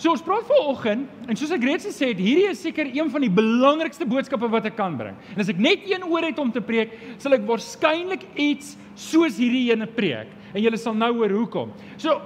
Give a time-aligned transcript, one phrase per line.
[0.00, 3.20] So ons praat vanoggend en soos ek reeds gesê het, hierdie is seker een van
[3.20, 5.16] die belangrikste boodskappe wat ek kan bring.
[5.34, 9.36] En as ek net een oor het om te preek, sal ek waarskynlik iets soos
[9.36, 11.74] hierdie ene preek en julle sal nou hoor hoekom.
[12.00, 12.16] So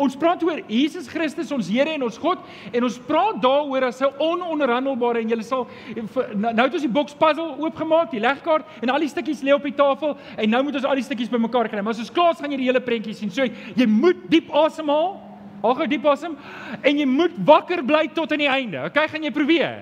[0.00, 4.00] ons praat oor Jesus Christus ons Here en ons God en ons praat daaroor as
[4.00, 5.66] 'n ononderhandelbare en julle sal
[5.96, 9.52] nou, nou het ons die boks puzzle oopgemaak, die legkaart en al die stukkies lê
[9.52, 11.80] op die tafel en nou moet ons al die stukkies bymekaar kry.
[11.80, 13.30] Maar as ons klaar is gaan jy die hele prentjie sien.
[13.30, 15.27] So jy moet diep asemhaal.
[15.62, 16.34] Haal gou diep asem
[16.82, 18.82] en jy moet wakker bly tot aan die einde.
[18.86, 19.80] Okay, gaan jy probeer?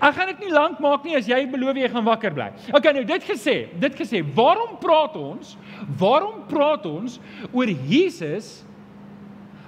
[0.00, 2.48] Ek gaan dit nie lank maak nie as jy beloof jy gaan wakker bly.
[2.72, 5.56] Okay, nou dit gesê, dit gesê, waarom praat ons?
[6.00, 7.18] Waarom praat ons
[7.52, 8.62] oor Jesus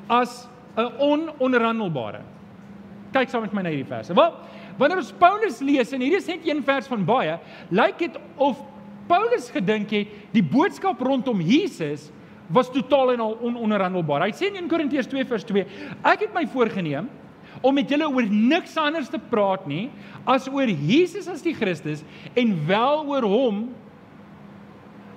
[0.09, 2.23] as 'n ononderhandelbare?
[3.13, 4.15] Kyk saam met my na hierdie verse.
[4.15, 4.33] Wel,
[4.79, 7.39] wanneer ons Paulus lees en hierdie is net een vers van baie,
[7.71, 8.57] lyk dit of
[9.07, 12.11] Paulus gedink het die boodskap rondom Jesus
[12.49, 14.27] was totaal en al ononderhandelbaar.
[14.27, 15.67] Hy sê in 1 Korintiërs 2 vers 2:
[16.03, 17.09] Ek het my voorgenem
[17.61, 19.91] om met julle oor niks anders te praat nie
[20.29, 22.03] as oor Jesus as die Christus
[22.39, 23.63] en wel oor hom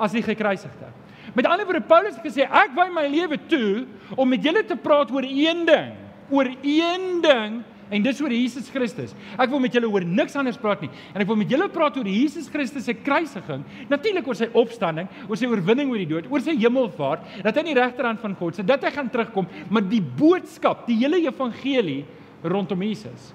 [0.02, 0.92] as die gekruisigde.
[1.36, 4.78] Met ander woorde Paulus het gesê ek wy my lewe toe om met julle te
[4.80, 5.96] praat oor een ding,
[6.30, 7.64] oor een ding
[7.94, 9.14] En dis oor Jesus Christus.
[9.38, 10.90] Ek wil met julle oor niks anders praat nie.
[11.14, 15.10] En ek wil met julle praat oor Jesus Christus se kruisiging, natuurlik oor sy opstanding,
[15.28, 18.34] oor sy oorwinning oor die dood, oor sy hemelvaart, dat hy aan die regterhand van
[18.40, 22.02] God sit, dat hy gaan terugkom, maar die boodskap, die hele evangelie
[22.42, 23.30] rondom Jesus.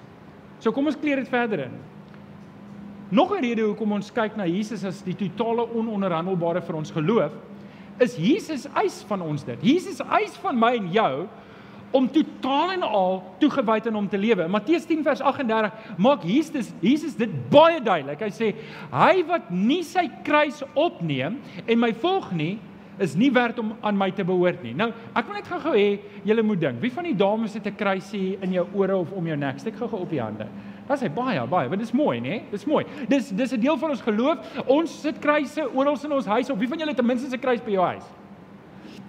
[0.59, 1.79] So kom ons kleer dit verder in.
[3.11, 7.31] Nog 'n rede hoekom ons kyk na Jesus as die totale ononderhandelbare vir ons geloof,
[7.99, 9.59] is Jesus eis van ons dit.
[9.61, 11.27] Jesus eis van my en jou
[11.91, 14.47] om totaal en al toegewyd aan hom te lewe.
[14.47, 18.21] Matteus 10 vers 38 maak Jesus Jesus dit baie duidelik.
[18.21, 18.51] Hy sê
[18.91, 22.57] hy wat nie sy kruis opneem en my volg nie
[23.01, 24.73] is nie werd om aan my te behoort nie.
[24.77, 25.87] Nou, ek wil net gou-gou hê
[26.27, 26.81] julle moet dink.
[26.83, 29.59] Wie van die dames het 'n kruisie in jou ore of om jou nek?
[29.59, 30.47] Steek gou-gou op die hande.
[30.87, 32.41] Dit is baie baie, want dit is mooi, né?
[32.51, 32.85] Dit is mooi.
[33.07, 34.37] Dis dis 'n deel van ons geloof.
[34.67, 36.49] Ons sit kruise oral in ons huis.
[36.49, 38.03] Of wie van julle het ten minste 'n kruis by jou huis?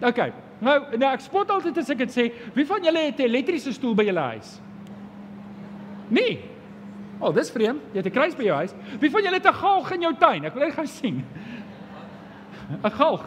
[0.03, 0.21] OK.
[0.63, 3.73] Nou, nou ek spot altyd as ek dit sê, wie van julle het 'n elektriese
[3.73, 4.61] stoel by julle huis?
[6.09, 6.41] Nee.
[7.21, 7.81] O, oh, dis vreemd.
[7.93, 8.75] Jy het 'n kruis by jou huis.
[9.01, 10.45] Wie van julle het 'n galg in jou tuin?
[10.45, 11.25] Ek wil net gaan sien.
[12.83, 13.25] 'n Galg.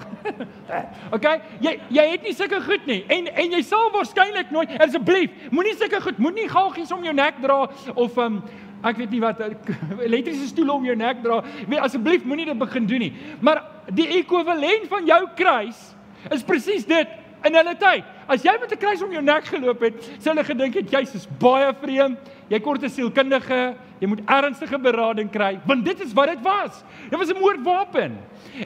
[1.15, 1.25] OK?
[1.59, 3.03] Jy jy het nie sulke goed nie.
[3.07, 7.41] En en jy sal waarskynlik nooit asseblief, moenie sulke goed, moenie galgies om jou nek
[7.41, 8.43] dra of um
[8.85, 9.39] ek weet nie wat
[10.07, 11.41] elektriese stoele om jou nek dra.
[11.67, 13.13] Weet asseblief moenie dit begin doen nie.
[13.39, 13.63] Maar
[13.93, 15.95] die ekwivalent van jou kruis
[16.31, 17.07] is presies dit
[17.45, 18.03] in hulle tyd.
[18.27, 21.15] As jy met 'n kruis om jou nek geloop het, sou hulle gedink het jy's
[21.15, 22.17] is baie vreemd.
[22.49, 26.83] Jy kort 'n sielkundige, jy moet ernstige berading kry, want dit is wat dit was.
[27.09, 28.17] Dit was 'n moordwapen.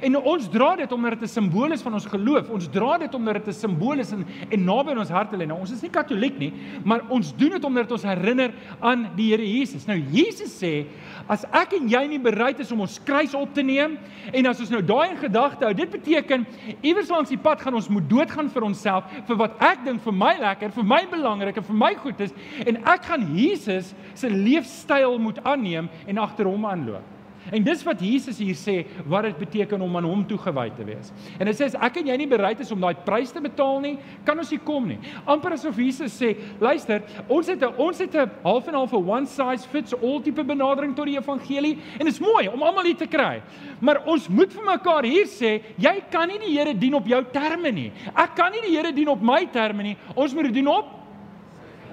[0.01, 2.49] En ons dra dit omdat dit 'n simbool is van ons geloof.
[2.49, 5.45] Ons dra dit omdat dit 'n simbool is en en naby in ons harte lê.
[5.45, 6.53] Nou ons is nie katoliek nie,
[6.83, 9.85] maar ons doen dit omdat dit ons herinner aan die Here Jesus.
[9.85, 10.85] Nou Jesus sê,
[11.27, 13.97] as ek en jy nie bereid is om ons kruis op te neem
[14.33, 16.45] en as ons nou daai in gedagte hou, dit beteken
[16.81, 20.13] iewers langs die pad gaan ons moet doodgaan vir onsself vir wat ek dink vir
[20.13, 22.33] my lekker, vir my belangrik en vir my goed is
[22.65, 27.19] en ek gaan Jesus se leefstyl moet aanneem en agter hom aanloop.
[27.47, 28.75] En dis wat Jesus hier sê
[29.09, 31.11] wat dit beteken om aan hom toegewy te wees.
[31.39, 33.79] En hy sê as ek en jy nie bereid is om daai prys te betaal
[33.83, 33.93] nie,
[34.27, 34.99] kan ons nie kom nie.
[35.29, 39.09] Amper asof Jesus sê, luister, ons het 'n ons het 'n half en half 'n
[39.09, 42.83] one size fits all tipe benadering tot die evangelie en dit is mooi om almal
[42.83, 43.41] hier te kry.
[43.79, 47.23] Maar ons moet vir mekaar hier sê, jy kan nie die Here dien op jou
[47.31, 47.91] terme nie.
[48.15, 49.97] Ek kan nie die Here dien op my terme nie.
[50.15, 50.98] Ons moet dit doen op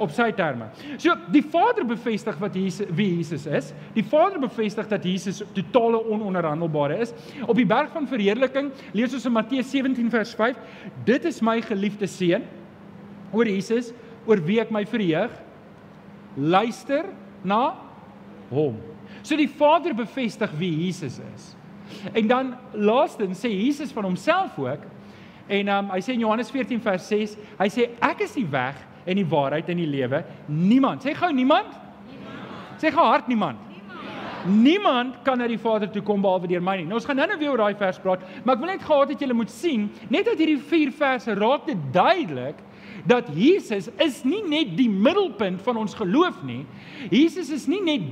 [0.02, 0.68] op sy terme.
[1.00, 3.72] So die Vader bevestig wat Jesus wie Jesus is.
[3.94, 7.14] Die Vader bevestig dat Jesus totale ononderhandelbare is.
[7.46, 10.58] Op die berg van verheerliking lees ons in Matteus 17 vers 5,
[11.08, 12.46] dit is my geliefde seun
[13.34, 13.92] oor Jesus
[14.26, 15.32] oor wie ek my verheug.
[16.36, 17.08] Luister
[17.46, 17.76] na
[18.50, 18.76] hom.
[19.22, 21.54] So die Vader bevestig wie Jesus is.
[22.12, 24.84] En dan laastens sê Jesus van homself ook
[25.46, 28.80] en um, hy sê in Johannes 14 vers 6, hy sê ek is die weg
[29.06, 30.24] en die waarheid en die lewe.
[30.46, 31.06] Niemand.
[31.06, 31.70] Sê gou niemand?
[32.10, 32.82] Niemand.
[32.82, 33.62] Sê gou hard niemand.
[33.70, 34.62] Niemand.
[34.62, 36.86] Niemand kan na die Vader toe kom behalwe deur my nie.
[36.86, 39.24] Nou ons gaan nou-nou weer oor daai vers praat, maar ek wil net gehad het
[39.24, 42.62] julle moet sien, net uit hierdie 4 verse raak dit duidelik
[43.06, 46.64] dat Jesus is nie net die middelpunt van ons geloof nie.
[47.10, 48.02] Jesus is nie net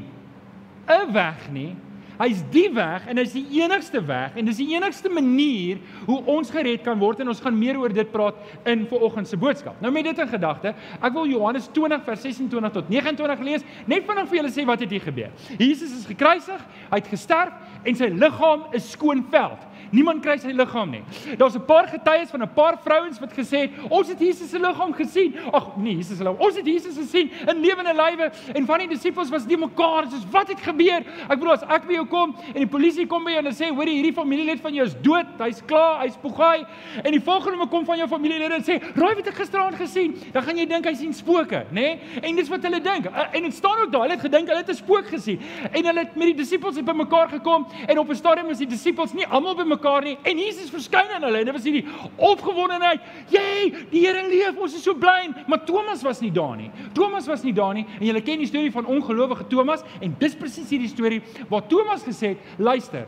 [0.87, 1.75] 'n weg nie.
[2.19, 6.53] Hy's die weg en hy's die enigste weg en dis die enigste manier hoe ons
[6.55, 8.39] gered kan word en ons gaan meer oor dit praat
[8.71, 9.81] in vanoggend se boodskap.
[9.83, 14.07] Nou met dit in gedagte, ek wil Johannes 20 vers 26 tot 29 lees, net
[14.07, 15.33] vinnig vir julle sê wat het hier gebeur.
[15.59, 19.71] Jesus is gekruisig, hy het gesterf en sy liggaam is skoon veld.
[19.95, 21.03] Niemand kry sy liggaam nie.
[21.39, 24.59] Daar's 'n paar getuies van 'n paar vrouens wat gesê het, ons het Jesus se
[24.59, 25.35] liggaam gesien.
[25.53, 26.41] Ag nee, Jesus se liggaam.
[26.41, 30.27] Ons het Jesus gesien in lewende lywe en van die disippels was nie mekaar soos
[30.31, 31.03] wat het gebeur?
[31.29, 33.71] Ek bedoel as ek by jou kom en die polisie kom by jou en sê,
[33.71, 35.27] "Hoor hierdie familielid van jou is dood.
[35.39, 36.67] Hy's klaar, hy's pogaai."
[37.05, 40.43] En die volgende kom van jou familielede en sê, "Raai wat ek gisteraand gesien?" Dan
[40.43, 41.73] gaan jy dink hy sien spooke, nê?
[41.73, 42.01] Nee?
[42.23, 43.07] En dis wat hulle dink.
[43.33, 45.41] En dit staan ook daar, hulle het gedink hulle het 'n spook gesien.
[45.73, 48.67] En hulle het met die disippels het bymekaar gekom en op 'n stadium is die
[48.67, 51.85] disippels nie almal bymekaar nie en Jesus verskyn aan hulle en dit was hierdie
[52.17, 53.01] opgewondenheid.
[53.31, 56.71] "Jy, die Here leef, ons is so bly." Maar Thomas was nie daar nie.
[56.95, 60.35] Thomas was nie daar nie en julle ken die storie van ongelowige Thomas en dis
[60.35, 63.07] presies hierdie storie waar Thomas gesê het, "Luister,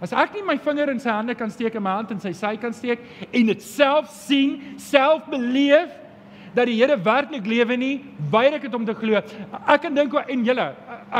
[0.00, 2.30] As ek nie my vinger in sy hande kan steek en my hand in sy
[2.32, 3.00] sy kan steek
[3.32, 5.90] en dit self sien, self beleef
[6.54, 7.94] dat die Here werklik lewe nie,
[8.30, 9.20] weier ek dit om te glo.
[9.66, 10.66] Ek kan dink en julle,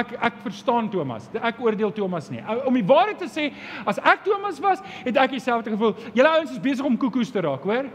[0.01, 1.29] ek ek verstaan Thomas.
[1.35, 2.43] Ek oordeel Thomas nie.
[2.67, 3.49] Om die waarheid te sê,
[3.89, 5.97] as ek Thomas was, het ek dieselfde gevoel.
[6.17, 7.89] Julle ouens is besig om koekoes te raak, hoor?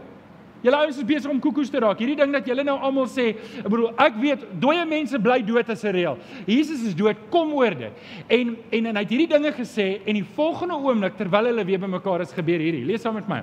[0.64, 1.98] Julle ouens is besig om koekoes te raak.
[2.00, 5.70] Hierdie ding dat julle nou almal sê, ek bedoel, ek weet dooie mense bly dood
[5.70, 6.16] as 'n reël.
[6.46, 7.92] Jesus is dood, kom oor dit.
[8.28, 11.78] En en en hy het hierdie dinge gesê en die volgende oomblik terwyl hulle weer
[11.78, 12.84] bymekaar is gebeur hierdie.
[12.84, 13.42] Lees saam met my.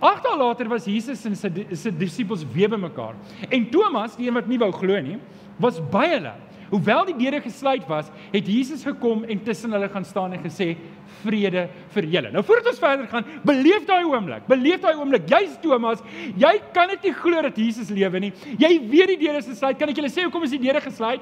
[0.00, 3.14] Agt dae later was Jesus en sy sy disippels weer bymekaar.
[3.50, 5.18] En Thomas, die een wat nie wou glo nie,
[5.58, 6.34] was by hulle.
[6.70, 10.76] Hoewel die deure gesluit was, het Jesus gekom en tussen hulle gaan staan en gesê:
[11.22, 14.46] "Vrede vir julle." Nou voordat ons verder gaan, beleef daai oomblik.
[14.46, 15.28] Beleef daai oomblik.
[15.30, 16.02] Jy's Thomas,
[16.36, 18.32] jy kan dit nie glo dat Jesus lewe nie.
[18.58, 19.78] Jy weet die deure is gesluit.
[19.78, 21.20] Kan ek julle sê hoekom is die deure gesluit?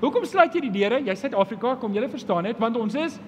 [0.00, 1.00] Hoekom sluit jy die deure?
[1.02, 3.18] Jy Suid-Afrika, kom julle verstaan net, want ons is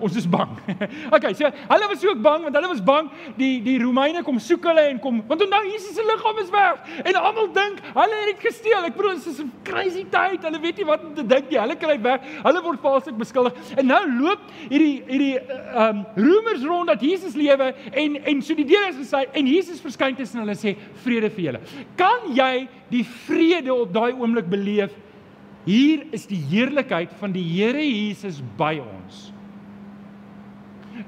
[0.00, 0.50] Ons is bang.
[1.16, 3.08] okay, so hulle was ook bang want hulle was bang
[3.38, 6.90] die die Romeine kom soek hulle en kom want onthou Jesus se liggaam is weg
[7.04, 8.84] en almal dink hulle het dit gesteel.
[8.88, 10.44] Ek bedoel dit is 'n crazy tyd.
[10.44, 11.60] Hulle weet nie wat om te dink nie.
[11.60, 12.26] Hulle kry weg.
[12.42, 13.54] Hulle word valslik beskuldig.
[13.76, 18.54] En nou loop hierdie hierdie ehm um, rumors rond dat Jesus lewe en en so
[18.54, 21.60] die deur is gesluit en Jesus verskyn tussen hulle sê vrede vir julle.
[21.96, 24.92] Kan jy die vrede op daai oomblik beleef?
[25.66, 29.32] Hier is die heerlikheid van die Here Jesus by ons.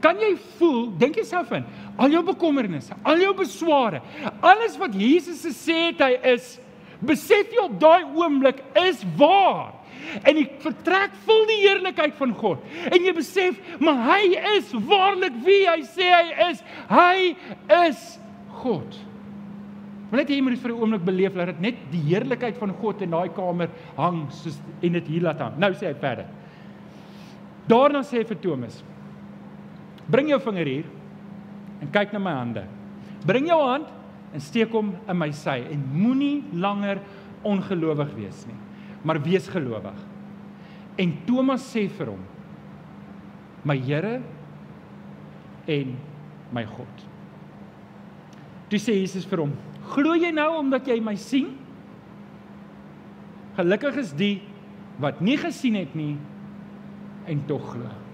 [0.05, 1.64] Kan jy voel, dink jouself in,
[1.96, 4.02] al jou bekommernisse, al jou besware,
[4.44, 6.55] alles wat Jesus gesê het hy is,
[7.00, 9.75] besef jy op daai oomblik is waar.
[10.25, 12.62] En jy vertrek vol die heerlikheid van God.
[12.88, 16.62] En jy besef, maar hy is waarlik wie hy sê hy is.
[16.88, 17.19] Hy
[17.85, 18.06] is
[18.62, 18.96] God.
[20.08, 22.73] Maar net jy moet dit vir 'n oomblik beleef dat dit net die heerlikheid van
[22.81, 25.58] God in daai kamer hang soos en dit hier laat hang.
[25.58, 26.26] Nou sê hy verder.
[27.69, 28.82] Daarna sê hy vir Thomas:
[30.08, 30.88] Bring jou vinger hier
[31.82, 32.64] en kyk na my hande.
[33.28, 33.88] Bring jou hand
[34.34, 37.00] en steek hom in my sy en moenie langer
[37.46, 38.56] ongelowig wees nie,
[39.05, 40.00] maar wees gelowig.
[40.99, 42.25] En Thomas sê vir hom:
[43.69, 44.19] My Here
[45.69, 45.94] en
[46.54, 47.06] my God.
[48.69, 49.54] Toe sê Jesus vir hom:
[49.93, 51.54] Glo jy nou omdat jy my sien?
[53.58, 54.37] Gelukkig is die
[55.02, 56.16] wat nie gesien het nie
[57.28, 58.07] en tog glo.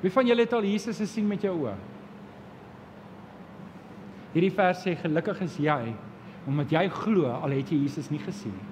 [0.00, 1.76] Wie van julle het al Jesus gesien met jou oë?
[4.34, 5.94] Hierdie vers sê gelukkig is jy
[6.48, 8.68] omdat jy glo al het jy Jesus nie gesien nie.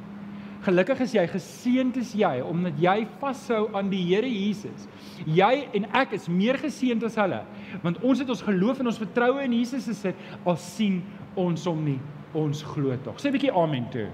[0.66, 4.86] Gelukkig is jy, geseënd is jy omdat jy vashou aan die Here Jesus.
[5.28, 7.42] Jy en ek is meer geseënd as hulle
[7.84, 11.02] want ons het ons geloof en ons vertroue in Jesus gesit al sien
[11.38, 11.98] ons hom nie,
[12.34, 13.20] ons glo tog.
[13.20, 14.08] Sê 'n bietjie amen toe.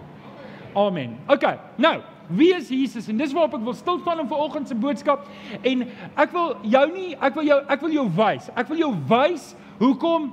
[0.74, 1.16] Amen.
[1.28, 1.44] OK.
[1.78, 3.08] Nou, Wie is Jesus?
[3.08, 5.26] En dis waarop ek wil stil staan in vanoggend se boodskap
[5.62, 8.48] en ek wil jou nie ek wil jou ek wil jou wys.
[8.54, 9.52] Ek wil jou wys
[9.82, 10.30] hoekom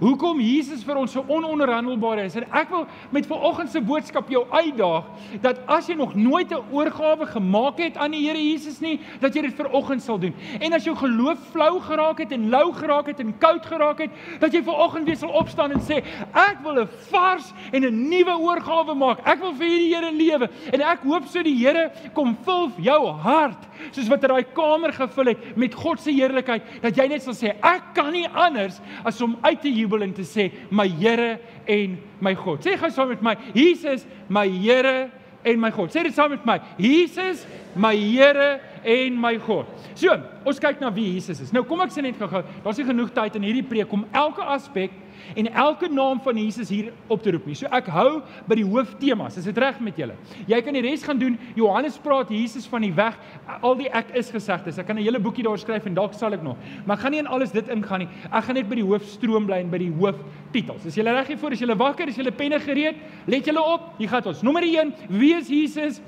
[0.00, 2.36] Hoekom Jesus vir ons so ononderhandelbaar is.
[2.40, 5.10] En ek wil met vanoggend se boodskap jou uitdaag
[5.44, 9.34] dat as jy nog nooit 'n oorgawe gemaak het aan die Here Jesus nie, dat
[9.34, 10.34] jy dit vanoggend sal doen.
[10.60, 14.10] En as jou geloof flou geraak het en lou geraak het en koud geraak het,
[14.40, 16.02] dat jy vanoggend weer sal opstaan en sê,
[16.32, 19.18] ek wil 'n vars en 'n nuwe oorgawe maak.
[19.26, 23.12] Ek wil vir hierdie Here lewe en ek hoop so die Here kom vul jou
[23.12, 27.22] hart soos wat hy daai kamer gevul het met God se heerlikheid dat jy net
[27.22, 30.86] sal sê, ek kan nie anders as om uit te jubel en te sê my
[30.88, 32.62] Here en my God.
[32.62, 35.10] Sê gou saam met my, Jesus, my Here
[35.44, 35.90] en my God.
[35.90, 36.60] Sê dit saam met my.
[36.78, 39.66] Jesus, my Here en my God.
[39.94, 41.52] So, ons kyk na wie Jesus is.
[41.52, 44.42] Nou kom ek sê net gou-gou, daar's nie genoeg tyd in hierdie preek om elke
[44.42, 44.94] aspek
[45.36, 47.56] en elke naam van Jesus hier op te roep nie.
[47.58, 49.38] So ek hou by die hooftemas.
[49.40, 50.16] Is dit reg met julle?
[50.48, 51.38] Jy kan die res gaan doen.
[51.58, 53.18] Johannes praat Jesus van die weg,
[53.60, 54.78] al die ek is gesegdes.
[54.78, 56.56] Ek kan 'n hele boekie daar skryf en dalk sal ek nog.
[56.86, 58.08] Maar ek gaan nie in alles dit ingaan nie.
[58.32, 60.86] Ek gaan net by die hoofstroom bly en by die hooftitels.
[60.86, 61.52] Is julle reg hiervoor?
[61.52, 62.08] Is julle wakker?
[62.08, 62.96] Is julle penne gereed?
[63.26, 63.98] Let julle op.
[63.98, 64.42] Hier gaan ons.
[64.42, 66.00] Nommer 1, wie is Jesus?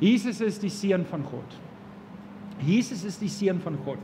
[0.00, 1.56] Jesus is die seun van God.
[2.66, 3.98] Jesus is die seun van God.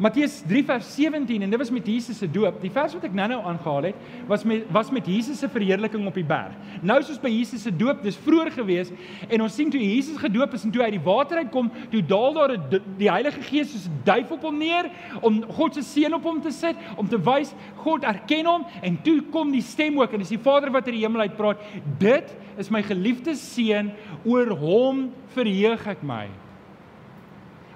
[0.00, 2.62] Matteus 3 vers 17 en dit was met Jesus se doop.
[2.62, 6.16] Die vers wat ek nou-nou aangehaal het, was met was met Jesus se verheerliking op
[6.16, 6.54] die berg.
[6.80, 8.94] Nou soos by Jesus se doop, dis vroeër gewees
[9.28, 12.38] en ons sien toe Jesus gedoop is en toe uit die water uitkom, toe daal
[12.38, 12.56] daar
[12.96, 14.88] die Heilige Gees soos 'n duif op hom neer
[15.20, 17.52] om God se seën op hom te sit, om te wys
[17.84, 20.96] God erken hom en toe kom die stem ook en dis die Vader wat uit
[20.96, 21.60] die hemel uit praat.
[21.98, 23.92] Dit is my geliefde seun,
[24.24, 26.28] oor hom verheug ek my.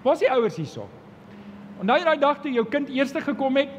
[0.02, 0.88] Waar is die ouers hierso?
[1.80, 3.72] Onthou jy daai dag toe jou kind eerste gekom het?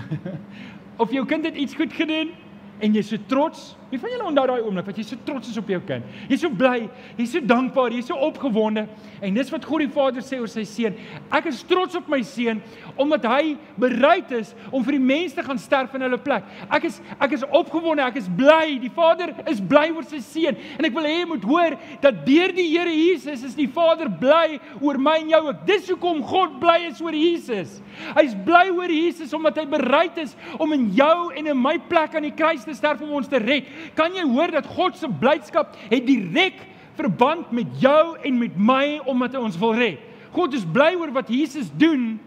[1.02, 2.32] of jou kind het iets goed gedoen
[2.80, 5.58] en jy's so trots Wie van julle onthou daai oomblik wat jy so trots is
[5.58, 6.06] op jou kind?
[6.30, 6.84] Jy's so bly,
[7.18, 8.84] jy's so dankbaar, jy's so opgewonde.
[9.18, 10.94] En dis wat God die Vader sê oor sy seun.
[11.34, 12.60] Ek is trots op my seun
[13.00, 16.46] omdat hy bereid is om vir die mense te gaan sterf in hulle plek.
[16.70, 18.78] Ek is ek is opgewonde, ek is bly.
[18.78, 22.22] Die Vader is bly oor sy seun en ek wil hê jy moet hoor dat
[22.28, 25.66] deur die Here Jesus is die Vader bly oor my en jou ook.
[25.66, 27.80] Dis hoekom God bly is oor Jesus.
[28.14, 32.14] Hy's bly oor Jesus omdat hy bereid is om in jou en in my plek
[32.14, 33.66] aan die kruis te sterf om ons te red.
[33.98, 36.62] Kan jy hoor dat God se blydskap het direk
[36.98, 40.00] verband met jou en met my omdat hy ons wil red.
[40.34, 42.18] God is bly oor wat Jesus doen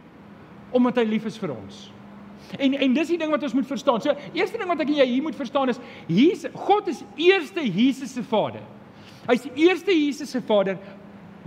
[0.74, 1.86] omdat hy lief is vir ons.
[2.60, 4.02] En en dis die ding wat ons moet verstaan.
[4.04, 5.80] So, eerste ding wat ek en jy hier moet verstaan is
[6.10, 8.64] Jesus God is eerste Jesus se Vader.
[9.30, 10.78] Hy's eerste Jesus se Vader,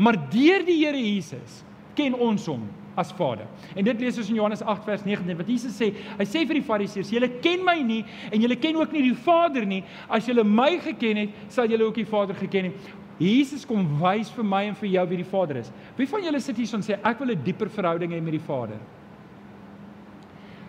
[0.00, 1.62] maar deur die Here Jesus
[1.96, 2.64] ken ons hom
[2.96, 3.46] as Vader.
[3.76, 5.92] En dit lees ons in Johannes 8 vers 19 wat Jesus sê.
[6.16, 9.14] Hy sê vir die Fariseërs: "Julle ken my nie en julle ken ook nie die
[9.14, 9.82] Vader nie.
[10.08, 14.30] As julle my geken het, sal julle ook die Vader geken het." Jesus kom wys
[14.30, 15.72] vir my en vir jou wie die Vader is.
[15.96, 18.46] Wie van julle sit hier en sê ek wil 'n dieper verhouding hê met die
[18.46, 18.78] Vader?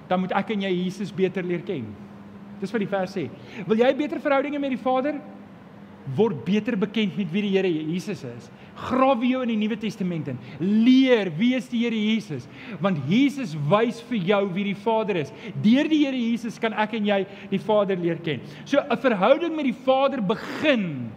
[0.08, 1.86] Dan moet ek en jy Jesus beter leer ken.
[2.60, 3.30] Dis wat die vers sê.
[3.68, 5.20] Wil jy beter verhouding hê met die Vader?
[6.16, 8.50] Word beter bekend met wie die Here Jesus is.
[8.78, 10.40] Grawe jou in die Nuwe Testament in.
[10.62, 12.48] Leer wie is die Here Jesus?
[12.84, 15.34] Want Jesus wys vir jou wie die Vader is.
[15.64, 18.42] Deur die Here Jesus kan ek en jy die Vader leer ken.
[18.66, 21.10] So 'n verhouding met die Vader begin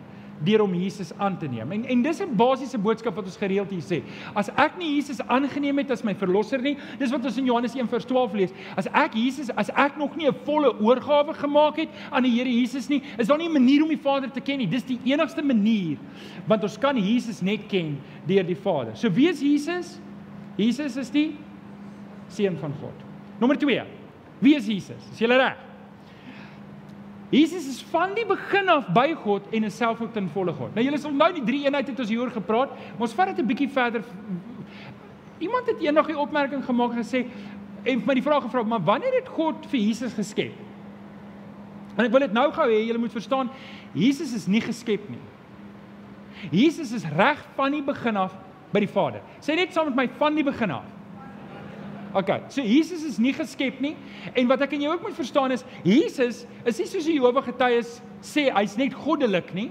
[0.45, 1.73] deur om Jesus aan te neem.
[1.73, 4.03] En en dis 'n basiese boodskap wat ons gereeld hier sê.
[4.35, 7.75] As ek nie Jesus aangeneem het as my verlosser nie, dis wat ons in Johannes
[7.75, 8.51] 1:12 lees.
[8.77, 12.51] As ek Jesus, as ek nog nie 'n volle oorgawe gemaak het aan die Here
[12.51, 14.67] Jesus nie, is daar nie 'n manier om die Vader te ken nie.
[14.67, 15.99] Dis die enigste manier
[16.47, 18.97] want ons kan Jesus net ken deur die Vader.
[18.97, 20.01] So wie is Jesus?
[20.57, 21.37] Jesus is die
[22.29, 22.95] seun van God.
[23.39, 23.83] Nommer 2.
[24.39, 25.11] Wie is Jesus?
[25.13, 25.70] Is jy reg?
[27.31, 30.75] Jesus is van die begin af by God en is self ook ten volle God.
[30.75, 33.39] Nou julle sal nou die drie eenheid het ons hieroor gepraat, maar ons vat dit
[33.39, 34.03] 'n bietjie verder.
[35.39, 37.27] Iemand het eendag 'n opmerking gemaak en gesê
[37.85, 40.53] en my die vraag gevra, maar wanneer het God vir Jesus geskep?
[41.97, 43.51] En ek wil dit nou gou hê julle moet verstaan,
[43.93, 45.23] Jesus is nie geskep nie.
[46.51, 48.35] Jesus is reg van die begin af
[48.73, 49.21] by die Vader.
[49.41, 51.00] Sê net saam met my van die begin af.
[52.15, 53.95] Okay, so Jesus is nie geskep nie
[54.35, 57.45] en wat ek en jy ook moet verstaan is Jesus is nie soos die Jehova
[57.47, 59.69] getuies sê hy's net goddelik nie,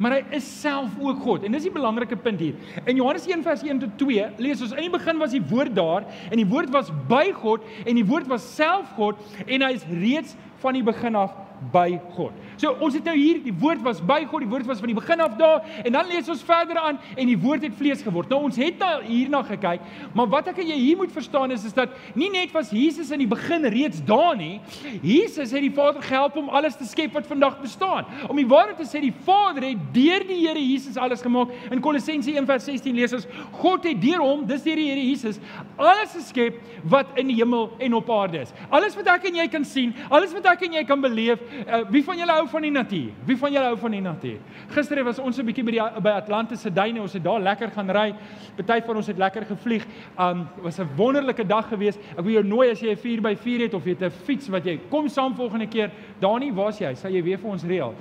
[0.00, 1.44] maar hy is self ook God.
[1.44, 2.56] En dis die belangrike punt hier.
[2.84, 5.74] In Johannes 1 vers 1 tot 2 lees ons in die begin was die woord
[5.76, 9.74] daar en die woord was by God en die woord was self God en hy
[9.76, 11.36] is reeds van die begin af
[11.72, 12.32] by God.
[12.60, 14.96] So ons het nou hier die woord was by God, die woord was van die
[14.96, 18.30] begin af daar en dan lees ons verder aan en die woord het vlees geword.
[18.32, 19.84] Nou ons het al hierna gekyk,
[20.16, 23.12] maar wat ek en jy hier moet verstaan is is dat nie net was Jesus
[23.12, 24.60] in die begin reeds daar nie.
[25.04, 28.08] Jesus het die Vader gehelp om alles te skep wat vandag bestaan.
[28.28, 31.52] Om die waarheid te sê, die Vader het deur die Here Jesus alles gemaak.
[31.70, 33.28] In Kolossense 1:16 lees ons
[33.60, 35.40] God het deur hom, dis deur die Here Jesus,
[35.76, 36.56] alles geskep
[36.88, 38.54] wat in die hemel en op aarde is.
[38.70, 41.82] Alles wat ek en jy kan sien, alles wat ek en jy kan beleef, uh,
[41.90, 43.10] wie van julle hou van die natuur?
[43.26, 44.38] Wie van julle hou van die natuur?
[44.74, 47.00] Gister was ons 'n bietjie by die by Atlantiese duine.
[47.00, 48.14] Ons het daar lekker gaan ry.
[48.56, 49.86] Party van ons het lekker gevlieg.
[50.18, 51.98] Um was 'n wonderlike dag geweest.
[52.16, 54.64] Ek wil jou nooi as jy 'n 4x4 het of jy het 'n fiets wat
[54.64, 55.90] jy kom saam volgende keer.
[56.20, 56.94] Dani, waar's jy?
[56.94, 57.94] Sal jy weer vir ons reël?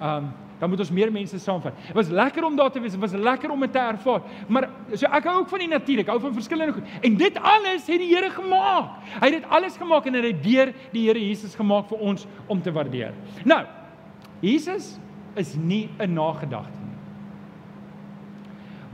[0.00, 1.74] Um dan moet ons meer mense saamvat.
[1.86, 2.94] Dit was lekker om daar te wees.
[2.96, 4.22] Dit was lekker om dit te ervaar.
[4.48, 6.00] Maar so ek hou ook van die natuur.
[6.00, 6.94] Ek hou van verskillende goed.
[7.04, 8.94] En dit alles het die Here gemaak.
[9.18, 12.24] Hy het dit alles gemaak en hy het deur die Here Jesus gemaak vir ons
[12.48, 13.12] om te waardeer.
[13.44, 13.60] Nou,
[14.40, 14.94] Jesus
[15.36, 16.96] is nie 'n nagedagte nie.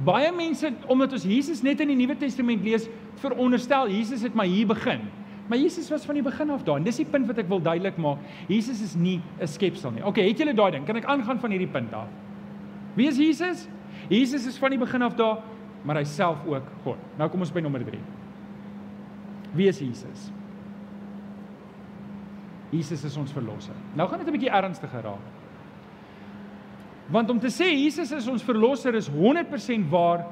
[0.05, 4.47] Baie mense omdat ons Jesus net in die Nuwe Testament lees, veronderstel Jesus het maar
[4.47, 5.07] hier begin.
[5.51, 6.77] Maar Jesus was van die begin af daar.
[6.79, 8.19] En dis die punt wat ek wil duidelik maak.
[8.47, 10.05] Jesus is nie 'n skepsel nie.
[10.07, 10.87] Okay, het julle daai ding?
[10.87, 12.07] Kan ek aangaan van hierdie punt af?
[12.95, 13.69] Wie is Jesus?
[14.09, 15.39] Jesus is van die begin af daar,
[15.83, 16.97] maar hy self ook God.
[17.19, 17.99] Nou kom ons by nommer 3.
[19.53, 20.31] Wie is Jesus?
[22.71, 23.75] Jesus is ons verlosser.
[23.95, 25.27] Nou gaan dit 'n bietjie ernstiger raak.
[27.11, 30.27] Want om te sê Jesus is ons verlosser is 100% waar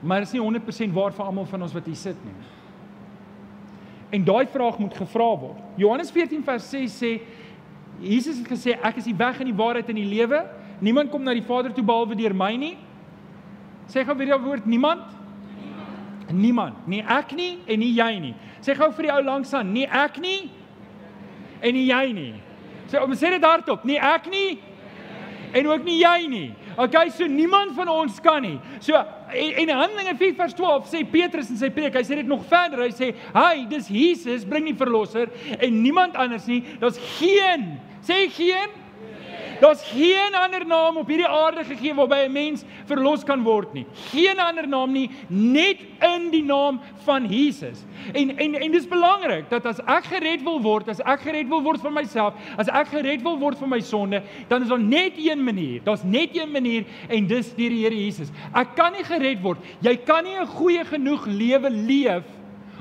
[0.00, 2.34] Maar is nie 100% waar vir almal van ons wat hier sit nie.
[4.10, 5.60] En daai vraag moet gevra word.
[5.76, 7.12] Johannes 14 vers 6 sê
[8.00, 10.44] Jesus het gesê ek is die weg en die waarheid en die lewe.
[10.80, 12.76] Niemand kom na die Vader toe behalwe deur my nie.
[13.90, 15.16] Sê gou weer die woord niemand.
[16.28, 18.34] Niemand, nie ek nie en nie jy nie.
[18.60, 20.50] Sê gou vir die ou langs aan, nie ek nie
[21.64, 22.32] en nie jy nie.
[22.92, 24.58] Sê om sê dit hardop, nie ek nie
[25.56, 26.48] en ook nie jy nie.
[26.78, 28.54] Okay, so niemand van ons kan nie.
[28.78, 32.28] So en, en Handelinge 4 vers 12 sê Petrus in sy preek, hy sê dit
[32.28, 32.84] nog verder.
[32.84, 35.26] Hy sê, "Hy, dis Jesus, bring die verlosser
[35.58, 36.62] en niemand anders nie.
[36.78, 38.77] Daar's geen, sê geen
[39.60, 43.86] Daar's geen ander naam op hierdie aarde gegee waarby 'n mens verlos kan word nie.
[44.10, 47.84] Geen ander naam nie, net in die naam van Jesus.
[48.12, 51.62] En en en dis belangrik dat as ek gered wil word, as ek gered wil
[51.62, 55.12] word van myself, as ek gered wil word van my sonde, dan is daar net
[55.16, 55.80] een manier.
[55.84, 58.30] Daar's net een manier en dis deur die Here Jesus.
[58.54, 59.58] Ek kan nie gered word.
[59.80, 62.24] Jy kan nie 'n goeie genoeg lewe leef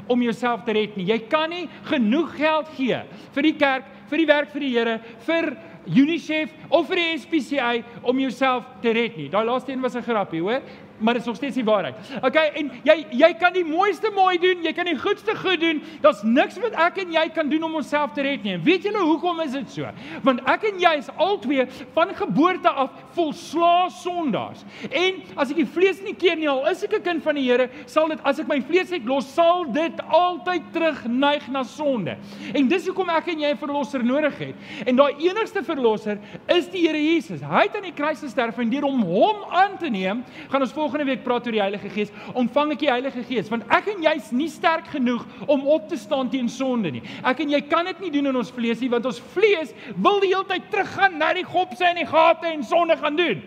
[0.08, 1.06] om jouself te red nie.
[1.06, 3.00] Jy kan nie genoeg geld gee
[3.36, 7.72] vir die kerk, vir die werk vir die Here, vir UNICEF of vir die SPCA
[8.04, 9.30] om jouself te red nie.
[9.30, 10.62] Daai laaste een was 'n grappie, hoor
[10.98, 11.96] maar dit is nog steeds die waarheid.
[12.22, 15.82] Okay, en jy jy kan die mooiste mooi doen, jy kan die goedste goed doen.
[16.02, 18.56] Daar's niks wat ek en jy kan doen om onsself te red nie.
[18.58, 19.92] En weet julle hoekom is dit so?
[20.26, 24.64] Want ek en jy is albei van geboorte af volslaa sondaars.
[24.90, 27.46] En as ek die vlees nie keer nie, al is ek 'n kind van die
[27.48, 32.18] Here, sal dit as ek my vlees het los, sal dit altyd terugneig na sonde.
[32.54, 34.56] En dis hoekom ek en jy 'n verlosser nodig het.
[34.86, 37.42] En daai enigste verlosser is die Here Jesus.
[37.42, 40.74] Hy het aan die kruis gesterf en deur om hom aan te neem, gaan ons
[40.88, 44.06] volgende week praat oor die Heilige Gees, ontvang ek die Heilige Gees, want ek en
[44.06, 47.04] jy is nie sterk genoeg om op te staan teen sonde nie.
[47.28, 50.22] Ek en jy kan dit nie doen in ons vlees nie, want ons vlees wil
[50.24, 53.44] die hele tyd teruggaan na die gopse en die gate en sonde gaan doen.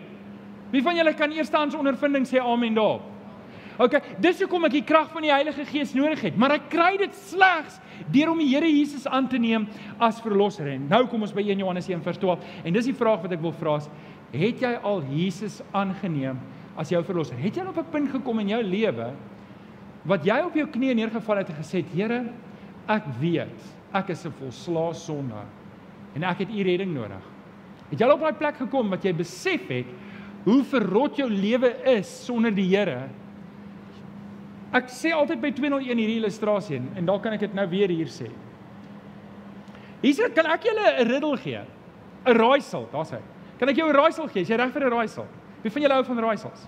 [0.71, 3.07] Wie van julle kan eerstehands ondervinding sê amen daarop?
[3.81, 6.91] OK, dis hoekom ek die krag van die Heilige Gees nodig het, maar ek kry
[7.01, 7.79] dit slegs
[8.13, 9.65] deur om die Here Jesus aan te neem
[9.97, 10.69] as verlosser.
[10.75, 13.55] En nou kom ons by 1 Johannes 1:12 en dis die vraag wat ek wil
[13.57, 13.89] vra is,
[14.31, 16.37] het jy al Jesus aangeneem
[16.81, 17.37] as jou verlosser.
[17.37, 19.13] Het jy op 'n punt gekom in jou lewe
[20.05, 22.25] wat jy op jou knieë neergeval het en gesê het, Here,
[22.87, 23.59] ek weet
[23.93, 25.45] ek is 'n volslaa sondaar
[26.15, 27.23] en ek het U redding nodig.
[27.89, 29.85] Het jy op daai plek gekom wat jy besef het
[30.43, 33.09] hoe verrot jou lewe is sonder die Here?
[34.73, 37.89] Ek sê altyd by 201 hierdie illustrasie en, en dalk kan ek dit nou weer
[37.89, 38.31] hier sê.
[40.01, 41.61] Hier kan ek julle 'n riddel gee.
[42.25, 43.19] 'n Raaisel, daar's hy.
[43.59, 44.41] Kan ek jou 'n raaisel gee?
[44.41, 45.27] Is jy reg vir 'n raaisel?
[45.61, 46.67] Wie van julle hou van raaisels?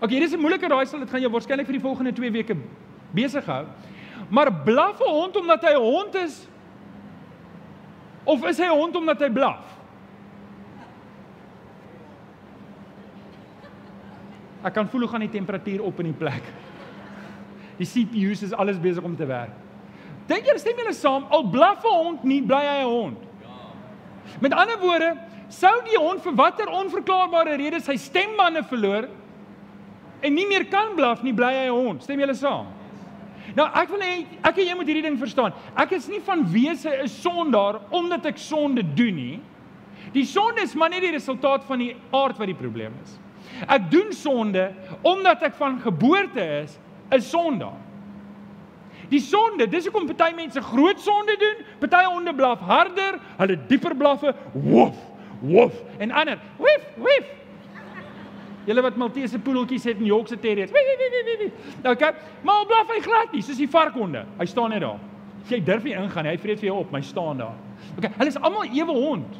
[0.00, 2.56] OK, hier is 'n moeilike raaisel, dit gaan jou waarskynlik vir die volgende 2 weke
[3.12, 3.66] besig hou.
[4.28, 6.48] Maar blaf 'n hond omdat hy 'n hond is?
[8.24, 9.78] Of is hy 'n hond omdat hy blaf?
[14.64, 16.42] Ek kan voel hoe gaan die temperatuur op in die plek.
[17.78, 19.50] Die CPU's is alles besig om te werk.
[20.26, 23.18] Dink julle stem julle saam al blaf 'n hond nie bly hy 'n hond?
[23.40, 23.48] Ja.
[24.40, 25.16] Met ander woorde,
[25.50, 29.08] sou die hond vir watter onverklaarbare rede sy stembande verloor
[30.20, 32.02] en nie meer kan blaf nie, bly hy 'n hond.
[32.02, 32.66] Stem julle saam?
[33.56, 35.52] Nou ek wil hê ek en jy moet hierdie ding verstaan.
[35.76, 39.40] Ek is nie van wese 'n sondaar omdat ek sonde doen nie.
[40.12, 43.18] Die sonde is maar net die resultaat van die aard wat die probleem is.
[43.68, 46.78] Ek doen sonde omdat ek van geboorte is
[47.10, 47.78] 'n sondaar.
[49.10, 53.94] Die sonde, dis hoekom party mense groot sonde doen, party honde blaf harder, hulle dieper
[53.96, 55.09] blaffe, woef
[55.40, 57.36] woef en ander wief wief
[58.68, 60.70] Julle wat Maltese poedeltjies het en Yorkse terriers.
[60.70, 61.52] Wief wief wief wief.
[61.84, 62.12] Okay,
[62.44, 64.26] maar blaf hy glad nie soos die varkhonde.
[64.38, 65.00] Hy staan net daar.
[65.48, 67.56] Jy durf nie ingaan nie, hy vreet vir jou op, my staan daar.
[67.96, 69.38] Okay, hulle is almal ewe hond.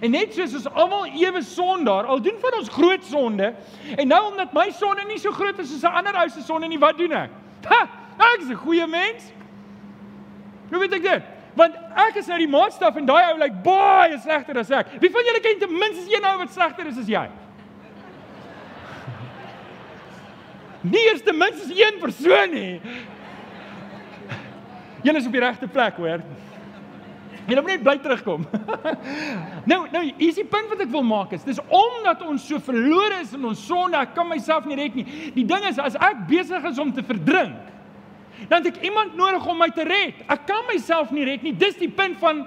[0.00, 3.50] En net soos ons almal ewe sondaar, al doen van ons groot sonde,
[3.96, 6.68] en nou omdat my sonde nie so groot is soos 'n ander ou se sonde
[6.68, 7.30] nie, wat doen ek?
[7.66, 7.82] Ha,
[8.18, 9.32] ek is 'n goeie mens.
[10.70, 11.33] Hoe weet ek dit?
[11.54, 11.74] Want
[12.08, 14.86] ek is nou die maatstaf en daai ou lyk baie slegter as ek.
[15.02, 17.24] Wie van julle ken ten minste een ou wat slegter is as jy?
[20.94, 22.74] Nie eers ten minste een persoon nie.
[25.04, 26.22] Julle is op die regte plek, hoor.
[27.44, 28.46] Julle moet net bly terugkom.
[29.70, 33.20] nou, nou, hier's die punt wat ek wil maak is, dis omdat ons so verlore
[33.20, 35.04] is in ons sonde, ek kan myself nie red nie.
[35.36, 37.73] Die ding is as ek besig is om te verdrink,
[38.48, 40.22] dan het ek iemand nodig om my te red.
[40.28, 41.52] Ek kan myself nie red nie.
[41.56, 42.46] Dis die punt van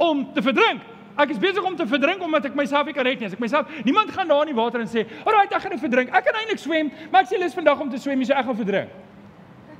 [0.00, 0.86] om te verdrink.
[1.20, 3.26] Ek is besig om te verdrink omdat ek myself nie kan red nie.
[3.28, 5.80] As ek myself, niemand gaan daar in die water en sê, "Alraai, ek gaan net
[5.80, 8.46] verdrink." Ek kan eintlik swem, maar ek sê lus vandag om te swem, so ek
[8.46, 8.90] gaan verdrink.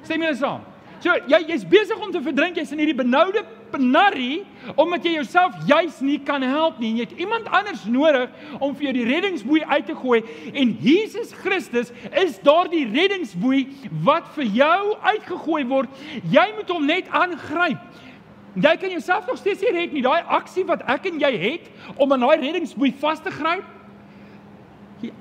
[0.03, 0.61] Stem julle saam?
[1.01, 4.42] So jy jy's besig om te verdrink, jy's in hierdie benoude penarrie
[4.76, 6.92] omdat jy jouself juis nie kan help nie.
[6.98, 10.20] Jy het iemand anders nodig om vir jou die reddingsboei uit te gooi
[10.52, 13.66] en Jesus Christus is daardie reddingsboei
[14.06, 16.04] wat vir jou uitgegooi word.
[16.30, 17.83] Jy moet hom net aangryp.
[18.54, 20.02] Jy kan jouself nog steeds nie red nie.
[20.02, 23.66] Daai aksie wat ek en jy het om aan daai reddingsboei vas te gryp.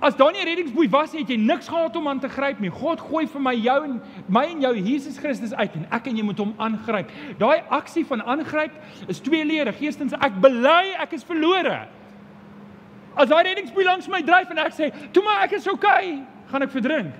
[0.01, 2.59] As daar nie 'n reddingsboei was nie, het jy niks gehad om aan te gryp
[2.59, 2.69] nie.
[2.69, 6.17] God gooi vir my jou en my en jou Jesus Christus uit en ek en
[6.17, 7.09] jy moet hom aangryp.
[7.37, 8.71] Daai aksie van aangryp
[9.07, 9.81] is tweeledig.
[9.81, 11.87] Eerstens ek bely ek is verlore.
[13.15, 16.61] As daai reddingsboei langs my dryf en ek sê, "Toe maar ek is okay," gaan
[16.61, 17.13] ek verdrink.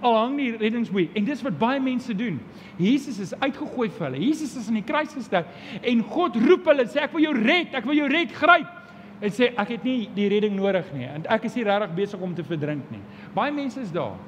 [0.00, 2.40] Al hang die reddingsboei en dis wat baie mense doen.
[2.78, 4.18] Jesus is uitgegooi vir hulle.
[4.18, 5.46] Jesus is aan die kruis gesterf
[5.82, 8.85] en God roep hulle sê ek wil jou red, ek wil jou red, gryp.
[9.20, 12.20] En sê ek het nie die redding nodig nie en ek is nie regtig besig
[12.20, 13.00] om te verdrink nie.
[13.34, 14.18] Baie mense is daar.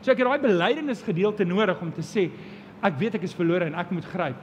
[0.00, 2.28] So ek het daai belydenis gedeelte nodig om te sê
[2.86, 4.38] ek weet ek is verlore en ek moet gryp.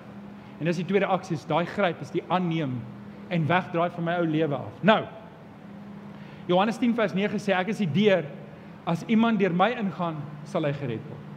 [0.60, 2.76] En dis die tweede aksie, daai gryp is die aanneem
[3.34, 4.80] en wegdraai van my ou lewe af.
[4.84, 5.02] Nou.
[6.50, 8.28] Johannes 10 vers 9 sê ek is die deur.
[8.84, 10.18] As iemand deur my ingaan,
[10.52, 11.30] sal hy gered word.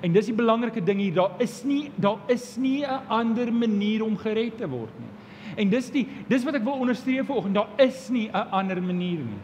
[0.00, 4.04] En dis die belangrike ding hier, daar is nie daar is nie 'n ander manier
[4.04, 5.12] om gered te word nie.
[5.56, 9.18] En dis die dis wat ek wil onderstreep vanoggend, daar is nie 'n ander manier
[9.18, 9.42] nie.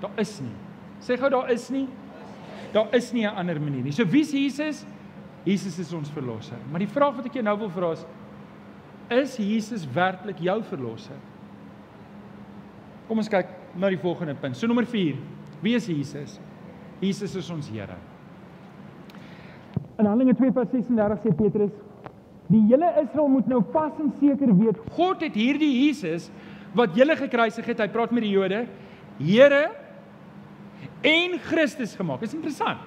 [0.00, 0.56] Daar is nie.
[1.00, 1.88] Sê gou daar is nie.
[2.72, 3.92] Daar is nie 'n ander manier nie.
[3.92, 4.86] So wie is Jesus?
[5.44, 6.58] Jesus is ons verlosser.
[6.70, 8.04] Maar die vraag wat ek jou nou wil vra is
[9.10, 11.16] is Jesus werklik jou verlosser?
[13.08, 14.56] Kom ons kyk na die volgende punt.
[14.56, 15.16] So nommer 4.
[15.62, 16.38] Wie is Jesus?
[17.00, 17.96] Jesus is ons Here.
[19.98, 21.72] In Handelinge 2:36 sê Petrus:
[22.48, 26.30] "Die hele Israel moet nou vas en seker weet, God het hierdie Jesus
[26.74, 28.66] wat julle gekruisig het, hy praat met die Jode,
[29.18, 29.70] Here
[31.02, 32.78] en Christus gemaak." Dis interessant.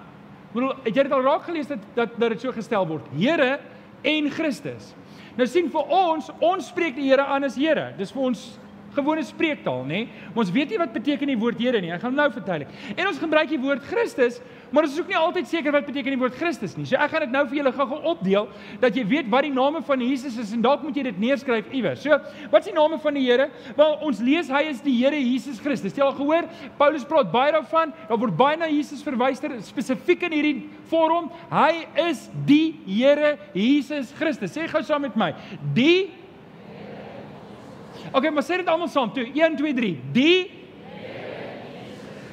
[0.49, 3.05] Ek bedoel, het jy dit al raak gelees dat dat dat dit so gestel word?
[3.15, 3.59] Here
[4.03, 4.95] en Christus.
[5.37, 7.93] Nou sien vir ons, ons spreek die Here aan as Here.
[7.97, 8.59] Dis vir ons
[8.95, 10.01] gewone spreektaal, nê?
[10.33, 11.93] Maar ons weet nie wat beteken die woord Here nie.
[11.95, 12.73] Ek gaan nou verduidelik.
[12.97, 16.15] En ons gebruik die woord Christus, maar ons is ook nie altyd seker wat beteken
[16.15, 16.85] die woord Christus nie.
[16.89, 18.47] So ek gaan dit nou vir julle gou-gou opdeel
[18.81, 21.71] dat jy weet wat die name van Jesus is en dalk moet jy dit neerskryf
[21.75, 22.03] iewers.
[22.05, 22.17] So,
[22.51, 23.49] wat is die name van die Here?
[23.77, 25.95] Wel, ons lees hy is die Here Jesus Christus.
[25.97, 26.47] Jy al gehoor?
[26.79, 27.93] Paulus praat baie daarvan.
[28.09, 30.55] Daar word baie na Jesus verwys ter spesifiek in hierdie
[30.91, 31.29] vorm.
[31.51, 34.55] Hy is die Here Jesus Christus.
[34.55, 35.33] Sê gou saam met my.
[35.75, 36.09] Die
[38.11, 39.27] Okay, maar sê dit almal saam toe.
[39.29, 39.91] 1 2 3.
[40.15, 40.60] Die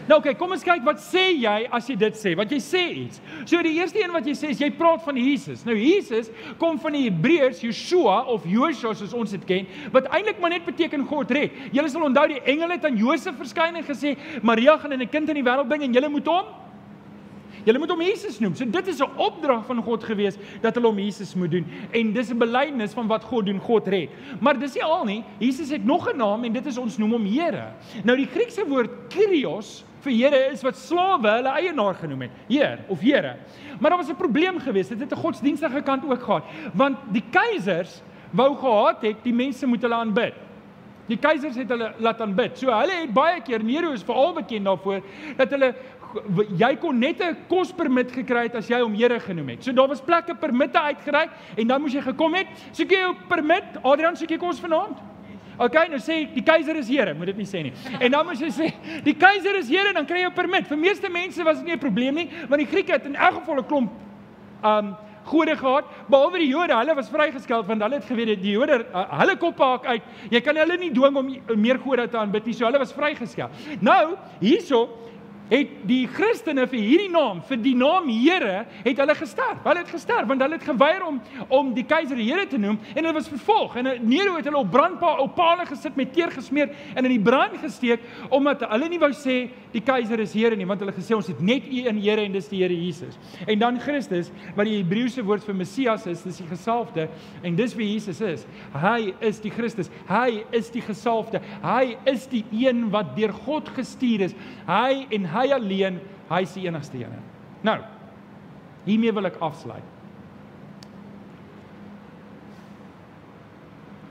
[0.09, 2.33] Nou okay, kom ons kyk wat sê jy as jy dit sê?
[2.39, 3.21] Wat jy sê iets.
[3.45, 5.67] So die eerste een wat jy sê is jy praat van Jesus.
[5.69, 10.41] Nou Jesus kom van die Hebreërs Yeshua of Joshua soos ons dit ken, wat eintlik
[10.41, 11.53] maar net beteken God red.
[11.77, 15.29] Julle sal onthou die engele het aan Josef verskyn en gesê Maria gaan 'n kind
[15.29, 16.57] in die wêreld bring en julle moet hom
[17.69, 18.55] Julle moet hom Jesus noem.
[18.55, 21.67] So dit is 'n opdrag van God gewees dat hulle hom Jesus moet doen.
[21.93, 24.09] En dis 'n belydenis van wat God doen, God red.
[24.41, 25.25] Maar dis nie al nie.
[25.39, 27.73] Jesus het nog 'n naam en dit is ons noem hom Here.
[28.05, 32.31] Nou die Griekse woord Kyrios vir Here is wat slawe hulle eienaar genoem het.
[32.49, 33.37] Heer of Here.
[33.81, 34.89] Maar daar was 'n probleem gewees.
[34.89, 36.45] Dit het 'n godsdienstige kant ook gehad.
[36.73, 40.35] Want die keisers wou gehad het die mense moet hulle aanbid.
[41.07, 42.59] Die keisers het hulle laat aanbid.
[42.59, 45.01] So hulle het baie keer Nero is veral bekend daarvoor
[45.37, 45.75] dat hulle
[46.57, 49.65] jy kon net 'n kospermit gekry het as jy hom Here genoem het.
[49.65, 52.47] So daar was plekke permitte uitgereik en dan moes jy gekom het.
[52.73, 53.65] Soek jy jou permit?
[53.83, 54.99] Adrian, soek jy kos vanaand?
[55.59, 57.73] OK, nou sê die keiser is Here, moet dit nie sê nie.
[57.99, 58.71] En dan moet jy sê
[59.03, 60.69] die keiser is Here, dan kry jy 'n permit.
[60.69, 63.43] Vir meeste mense was dit nie 'n probleem nie, want die Grieke het in elk
[63.43, 63.93] geval 'n klomp
[64.65, 64.97] um
[65.29, 69.05] gode gehad, behalwe die Jode, hulle was vrygeskeld want hulle het geweet die Jode uh,
[69.21, 70.03] hulle kop haak uit.
[70.31, 71.29] Jy kan hulle nie dwing om
[71.61, 73.51] meer gode te aanbid nie, so hulle was vrygeskeld.
[73.85, 74.87] Nou, hierso
[75.49, 79.63] het die Christene vir hierdie naam, vir die naam Here, het hulle gesterf.
[79.65, 81.21] Hulle het gesterf want hulle het geweier om
[81.55, 83.77] om die keiser Here te noem en hulle was vervolg.
[83.81, 87.23] En Nero het hulle op brandpaal op palle gesit met teer gesmeer en in die
[87.23, 89.39] brand gesteek omdat hulle nie wou sê
[89.73, 92.49] die keiser is Here nie, want hulle gesê ons het net een Here en dis
[92.51, 93.19] die Here Jesus.
[93.47, 97.09] En dan Christus, wat die Hebreëse woord vir Messias is, dis die gesalfde
[97.43, 98.47] en dis wie Jesus is.
[98.77, 99.91] Hy is die Christus.
[100.09, 101.41] Hy is die gesalfde.
[101.65, 104.37] Hy is die een wat deur God gestuur is.
[104.69, 107.15] Hy en hy hy alleen, hy is die enigste een.
[107.67, 107.79] Nou,
[108.85, 109.95] hiermee wil ek afsluit.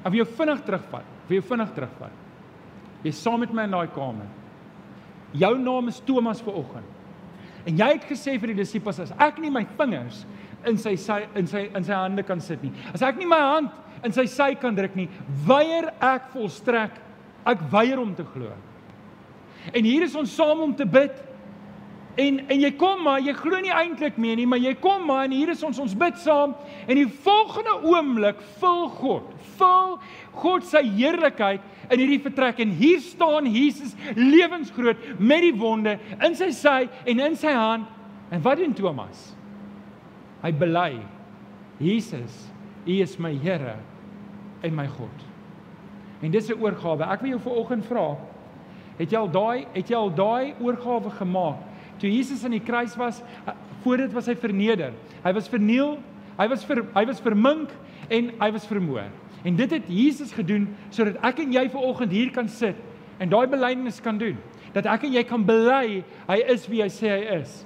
[0.08, 1.08] Wil jou vinnig terugvat.
[1.28, 2.14] Wil jou vinnig terugvat.
[3.04, 4.30] Jy saam met my in daai kamer.
[5.38, 6.94] Jou naam is Thomas vir oggend.
[7.68, 10.22] En jy het gesê vir die disippels as ek nie my vingers
[10.68, 12.72] in sy sy in sy in sy hande kan sit nie.
[12.96, 15.10] As ek nie my hand in sy sy kan druk nie,
[15.48, 16.96] weier ek volstrek.
[17.48, 18.52] Ek weier om te glo.
[19.74, 21.24] En hier is ons saam om te bid.
[22.18, 25.28] En en jy kom maar, jy glo nie eintlik meer nie, maar jy kom maar
[25.28, 26.56] en hier is ons ons bid saam
[26.88, 29.28] en die volgende oomblik vul God,
[29.60, 30.00] vul
[30.42, 31.62] God se heerlikheid
[31.94, 37.22] in hierdie vertrek en hier staan Jesus lewensgroot met die wonde in sy sy en
[37.28, 37.86] in sy hand.
[38.34, 39.36] En wat doen Thomas?
[40.42, 40.92] Hy bely
[41.78, 42.48] Jesus,
[42.88, 43.78] U is my Here
[44.66, 45.26] en my God.
[46.22, 47.04] En dis 'n oorgawe.
[47.04, 48.18] Ek wil jou vanoggend vra,
[48.98, 51.64] het jy al daai het jy al daai oorgawe gemaak?
[51.98, 53.22] Toe Jesus aan die kruis was,
[53.82, 54.94] voor dit was hy verneder.
[55.24, 55.96] Hy was verniel,
[56.38, 57.72] hy was ver, hy was vermink
[58.14, 59.08] en hy was vermoor.
[59.48, 62.78] En dit het Jesus gedoen sodat ek en jy vanoggend hier kan sit
[63.18, 64.38] en daai belydenis kan doen.
[64.76, 67.64] Dat ek en jy kan bely hy is wie hy sê hy is.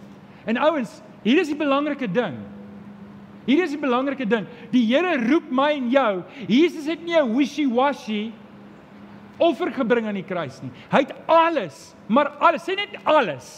[0.47, 2.37] En ouens, hier is die belangrike ding.
[3.47, 4.45] Hier is die belangrike ding.
[4.71, 6.11] Die Here roep my en jou.
[6.47, 8.31] Jesus het nie 'n wishy-washy
[9.37, 10.71] offer gebring aan die kruis nie.
[10.91, 13.51] Hy het alles, maar alles, sê net alles.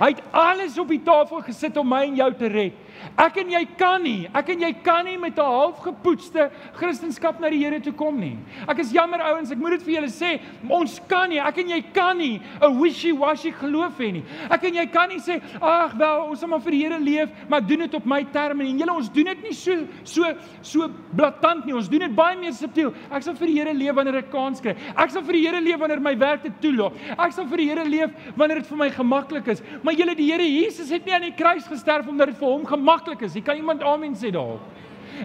[0.00, 2.85] Hy het alles op die tafel gesit om my en jou te red.
[3.16, 7.48] Ek en jy kan nie, ek en jy kan nie met 'n halfgepoetste Christendom na
[7.50, 8.36] die Here toe kom nie.
[8.68, 11.68] Ek is jammer ouens, ek moet dit vir julle sê, ons kan nie, ek en
[11.68, 14.24] jy kan nie 'n wishy-washy geloof hê nie.
[14.50, 17.30] Ek en jy kan nie sê, "Ag wel, ons sal maar vir die Here leef,
[17.48, 20.24] maar doen dit op my terme nie." En julle ons doen dit nie so so
[20.62, 21.74] so blaatant nie.
[21.74, 22.92] Ons doen dit baie meer subtiel.
[23.10, 24.76] Ek sal vir die Here leef wanneer ek kans kry.
[24.96, 26.92] Ek sal vir die Here leef wanneer my werk dit toelaat.
[27.18, 29.62] Ek sal vir die Here leef wanneer dit vir my gemaklik is.
[29.82, 32.64] Maar julle die Here Jesus het nie aan die kruis gesterf omdat dit vir hom
[32.64, 33.34] gemaklik maklik is.
[33.36, 34.62] Jy kan iemand amen sê daarop.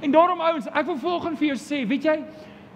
[0.01, 2.17] En daarom ouens, ek wil volgens vir jou sê, weet jy,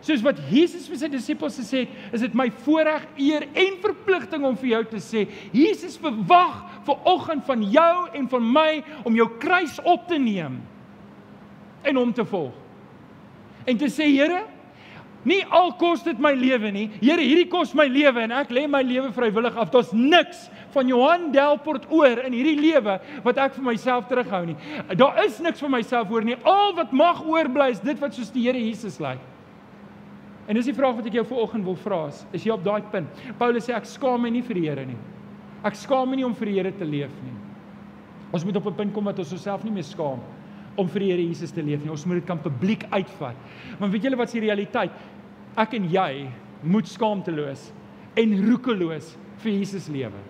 [0.06, 4.46] soos wat Jesus vir sy disippels gesê het, is dit my voorreg, eer en verpligting
[4.46, 8.70] om vir jou te sê, Jesus verwag vir oggend van jou en van my
[9.08, 10.60] om jou kruis op te neem
[11.86, 12.54] en hom te volg.
[13.66, 14.44] En te sê, Here,
[15.26, 16.86] Nie al kos dit my lewe nie.
[17.02, 19.72] Here, hierdie kos my lewe en ek lê my lewe vrywillig af.
[19.74, 24.58] Daar's niks van Johan Delport oor in hierdie lewe wat ek vir myself terughou nie.
[24.94, 26.38] Daar is niks vir myself oor nie.
[26.46, 29.24] Al wat mag oorbly is dit wat soos die Here Jesus lyk.
[30.46, 32.86] En dis die vraag wat ek jou vanoggend wil vra is, is jy op daai
[32.94, 33.26] punt?
[33.40, 35.00] Paulus sê ek skaam my nie vir die Here nie.
[35.66, 37.34] Ek skaam my nie om vir die Here te leef nie.
[38.36, 40.20] Ons moet op 'n punt kom wat ons osself nie meer skaam
[40.78, 41.92] om vir die Here Jesus te leef nie.
[41.92, 43.36] Ons moet dit kan publiek uitvat.
[43.80, 44.92] Want weet julle wat se realiteit?
[45.58, 46.10] Ek en jy
[46.64, 47.70] moet skaamteloos
[48.16, 49.14] en roekeloos
[49.44, 50.22] vir Jesus lewe.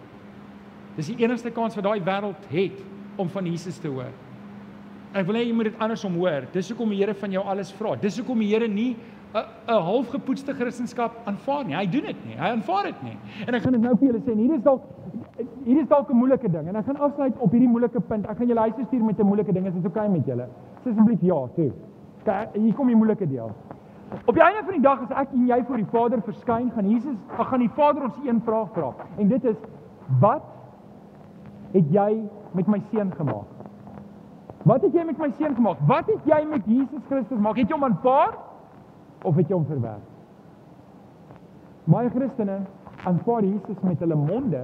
[0.96, 2.80] Dis die enigste kans wat daai wêreld het
[3.20, 4.14] om van Jesus te hoor.
[5.14, 6.48] En ek wil hê jy moet dit andersom hoor.
[6.52, 7.96] Dis hoekom die Here van jou alles vra.
[8.00, 8.96] Dis hoekom die Here nie
[9.36, 11.76] 'n 'n halfgepoetste Christendom aanvaar nie.
[11.76, 12.36] Hy doen dit nie.
[12.36, 13.18] Hy aanvaar dit nie.
[13.48, 14.32] En ek gaan dit nou vir julle sê.
[14.32, 14.82] En hier is dalk
[15.66, 18.26] hier is dalk 'n moeilike ding en ek gaan afsluit op hierdie moeilike punt.
[18.30, 19.68] Ek gaan julle huis toe stuur met 'n moeilike ding.
[19.68, 20.48] Is dit oukei okay met julle?
[20.78, 21.72] Asseblief ja, toe.
[22.24, 23.52] Kyk, hier kom die moeilike deel.
[24.26, 26.90] Op die einde van die dag as ek en jy voor die Vader verskyn, gaan
[26.90, 28.92] Jesus, ag gaan die Vader ons een vraag vra.
[29.18, 29.58] En dit is:
[30.22, 30.46] Wat
[31.74, 32.10] het jy
[32.52, 33.52] met my seun gemaak?
[34.66, 35.82] Wat het jy met my seun gemaak?
[35.90, 37.58] Wat het jy met Jesus Christus gemaak?
[37.58, 38.38] Het jy hom aanvaar
[39.22, 40.14] of het jy hom verwerp?
[41.86, 42.60] Baie Christene
[43.06, 44.64] aanvaar Jesus met hulle monde,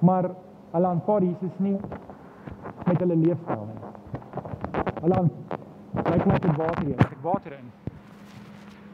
[0.00, 0.30] maar
[0.72, 1.76] hulle aanvaar Jesus nie
[2.86, 3.92] met hulle leefstyl nie.
[5.02, 5.20] Hulle
[5.94, 6.98] aanvaar Hy kom met water hier.
[6.98, 7.70] Ek water in.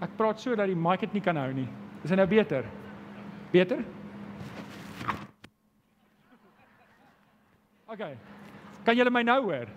[0.01, 1.69] Ek praat so dat die mic dit nie kan hou nie.
[2.03, 2.65] Is dit nou beter?
[3.53, 3.83] Beter?
[7.91, 8.05] OK.
[8.85, 9.69] Kan julle my nou hoor?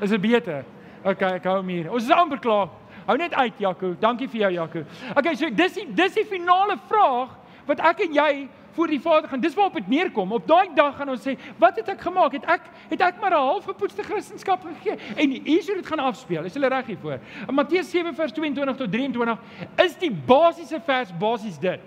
[0.00, 0.64] Is dit beter?
[1.04, 1.90] OK, ek hou hom hier.
[1.92, 2.68] Ons is amper klaar.
[3.06, 3.94] Hou net uit, Jaco.
[4.00, 4.82] Dankie vir jou, Jaco.
[5.16, 7.36] OK, so dis die dis die finale vraag
[7.68, 8.32] wat ek en jy
[8.72, 9.40] voor die Vader gaan.
[9.40, 10.32] Dis waarop dit neerkom.
[10.32, 12.32] Op daai dag gaan ons sê, "Wat het ek gemaak?
[12.32, 16.44] Het ek het ek maar 'n halfgepoetste Christendom gegee?" En hier sou dit gaan afspeel.
[16.44, 17.18] Is hulle reg hiervoor?
[17.48, 19.38] In Matteus 7 vers 22 tot 23
[19.76, 21.80] is die basiese vers basies dit.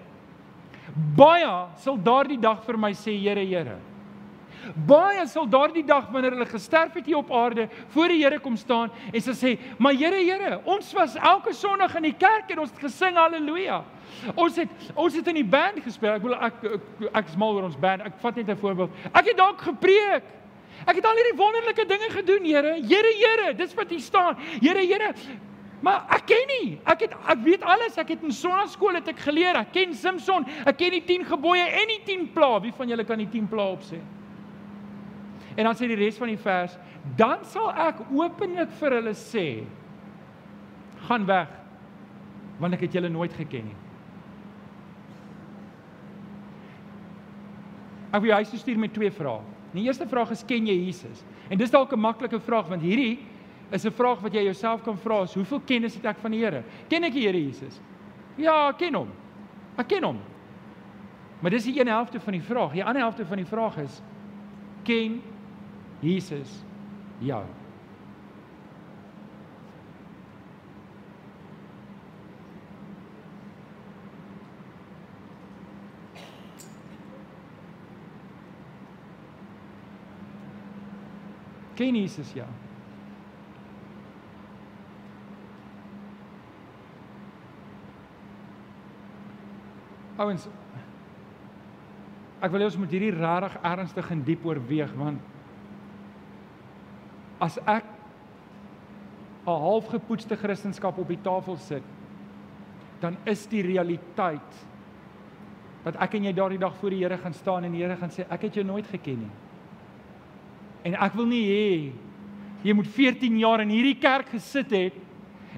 [1.16, 3.93] Baie sal daardie dag vir my sê, "Here, Here."
[4.88, 8.56] Baie sal daardie dag wanneer hulle gesterf het hier op aarde voor die Here kom
[8.56, 12.60] staan en sê sê, "Maar Here, Here, ons was elke Sondag in die kerk en
[12.60, 13.84] ons het gesing haleluja."
[14.36, 16.14] Ons het ons het in die band gespeel.
[16.14, 16.82] Ek wil ek ek,
[17.14, 18.02] ek is mal oor ons band.
[18.02, 18.92] Ek vat net 'n voorbeeld.
[19.14, 20.24] Ek het dalk gepreek.
[20.86, 22.74] Ek het al hierdie wonderlike dinge gedoen, Here.
[22.82, 24.38] Here, Here, dis wat hier staan.
[24.62, 25.14] Here, Here.
[25.84, 26.80] Maar ek ken nie.
[26.88, 27.98] Ek het ek weet alles.
[28.00, 29.56] Ek het in sonnaskool het ek geleer.
[29.60, 30.46] Ek ken Simpson.
[30.66, 32.60] Ek ken die 10 gebooie en die 10 pla.
[32.64, 34.00] Wie van julle kan die 10 pla opsê?
[35.56, 36.78] En dan sê die res van die vers,
[37.20, 39.48] dan sal ek openlik vir hulle sê:
[41.08, 41.50] Gaan weg,
[42.60, 43.80] want ek het julle nooit geken nie.
[48.14, 49.42] Ek wil jou huis toe stuur met twee vrae.
[49.74, 51.24] Die eerste vraag is ken jy Jesus?
[51.50, 53.20] En dis dalk 'n maklike vraag want hierdie
[53.72, 56.40] is 'n vraag wat jy jouself kan vra, is hoeveel kennis het ek van die
[56.40, 56.64] Here?
[56.90, 57.82] Ken ek die Here Jesus?
[58.38, 59.10] Ja, ek ken hom.
[59.78, 60.20] Ek ken hom.
[61.42, 62.72] Maar dis die een helfte van die vraag.
[62.72, 64.02] Die ander helfte van die vraag is
[64.84, 65.22] ken
[66.04, 66.64] Jesus
[67.24, 67.44] jou?
[81.74, 82.48] Ken Jesus jou?
[90.20, 90.46] Ouens
[92.44, 95.33] Ek wil hê ons moet hierdie regtig ernstig en diep oorweeg want
[97.44, 97.84] as ek
[99.44, 101.84] 'n halfgepoetste Christendom op die tafel sit
[103.04, 104.60] dan is die realiteit
[105.84, 108.12] dat ek en jy daardie dag voor die Here gaan staan en die Here gaan
[108.14, 109.34] sê ek het jou nooit geken nie.
[110.88, 111.66] En ek wil nie hê
[112.64, 115.00] jy moet 14 jaar in hierdie kerk gesit het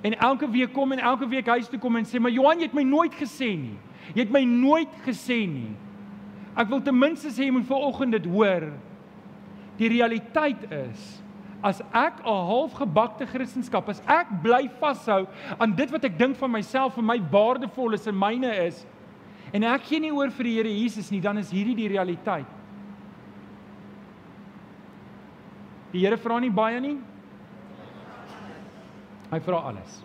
[0.01, 2.71] en elke week kom en elke week huis toe kom en sê maar Johan jy
[2.71, 3.77] het my nooit gesê nie.
[4.15, 5.75] Jy het my nooit gesê nie.
[6.57, 8.71] Ek wil ten minste sê jy moet vanoggend dit hoor.
[9.77, 11.21] Die realiteit is
[11.65, 15.25] as ek 'n halfgebakte Christendom, as ek bly vashou
[15.57, 18.85] aan dit wat ek dink van myself en my waardevol is en myne is
[19.53, 22.45] en ek gee nie oor vir die Here Jesus nie, dan is hierdie die realiteit.
[25.91, 26.97] Die Here vra nie baie nie.
[29.31, 30.03] Hy vra alles.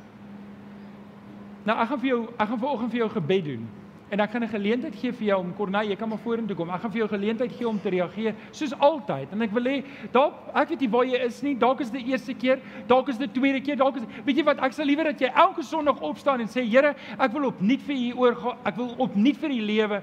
[1.66, 3.68] Nou ek gaan vir jou ek gaan vanoggend vir jou gebed doen.
[4.10, 6.70] En ek gaan 'n geleentheid gee vir jou om Corneil, jy kan maar vorentoe kom.
[6.70, 9.32] Ek gaan vir jou geleentheid gee om te reageer soos altyd.
[9.32, 11.54] En ek wil hê dalk ek weet nie waar jy is nie.
[11.54, 14.36] Dalk is dit die eerste keer, dalk is dit die tweede keer, dalk is weet
[14.36, 14.58] jy wat?
[14.58, 17.96] Ek sal liewer dat jy elke Sondag opstaan en sê, Here, ek wil opnuut vir
[17.96, 18.56] U oorgaan.
[18.64, 20.02] Ek wil opnuut vir U lewe.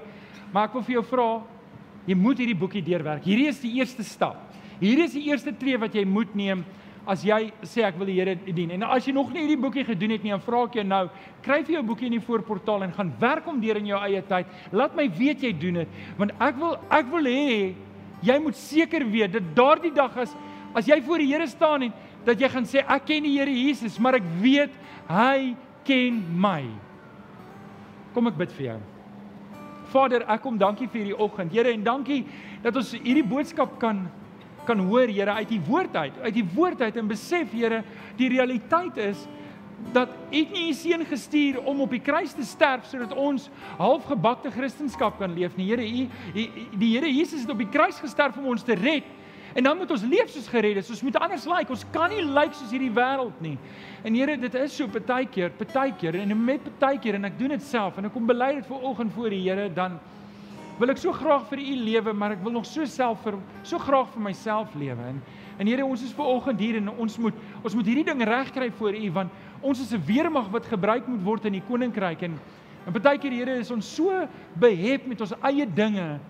[0.52, 1.42] Maar ek wil vir jou vra,
[2.06, 3.24] jy moet hierdie boekie deurwerk.
[3.24, 4.36] Hierdie is die eerste stap.
[4.80, 6.64] Hierdie is die eerste tree wat jy moet neem
[7.08, 8.74] as jy sê ek wil die Here dien.
[8.76, 11.04] En as jy nog nie hierdie boekie gedoen het nie, dan vra ek jou nou,
[11.44, 14.20] kry vir jou boekie in die voorportaal en gaan werk hom deur in jou eie
[14.28, 14.50] tyd.
[14.76, 17.54] Laat my weet jy doen dit, want ek wil ek wil hê
[18.26, 20.34] jy moet seker weet dat daardie dag as
[20.76, 23.54] as jy voor die Here staan en dat jy gaan sê ek ken die Here
[23.56, 24.74] Jesus, maar ek weet
[25.08, 25.56] hy
[25.88, 26.60] ken my.
[28.12, 28.78] Kom ek bid vir jou.
[29.88, 31.54] Vader, ek kom dankie vir hierdie oggend.
[31.56, 32.26] Here en dankie
[32.60, 34.04] dat ons hierdie boodskap kan
[34.68, 37.82] kan hoor Here uit die woord uit, uit die woord uit en besef Here,
[38.20, 39.26] die realiteit is
[39.94, 44.50] dat U nie U seun gestuur om op die kruis te sterf sodat ons halfgebakte
[44.50, 45.68] Christendom kan leef nie.
[45.70, 49.06] Here, U die Here Jesus het op die kruis gesterf om ons te red.
[49.54, 50.90] En dan moet ons leef soos gered is.
[50.92, 51.56] Ons moet anders lyk.
[51.56, 51.72] Like.
[51.72, 53.56] Ons kan nie lyk like soos hierdie wêreld nie.
[54.04, 57.98] En Here, dit is so partykeer, partykeer en met partykeer en ek doen dit self
[57.98, 59.98] en ek kom bely dit vir oggend voor die Here dan
[60.78, 63.80] wil ek so graag vir u lewe, maar ek wil nog so self vir so
[63.82, 65.10] graag vir myself lewe.
[65.14, 65.20] En
[65.58, 68.70] en Here, ons is ver oggend hier en ons moet ons moet hierdie ding regkry
[68.78, 72.38] voor u want ons is 'n weermag wat gebruik moet word in die koninkryk en
[72.86, 76.20] en baie keer Here is ons so behep met ons eie dinge